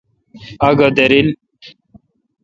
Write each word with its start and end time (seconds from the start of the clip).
اگا 0.69 0.87
دریل 0.97 1.27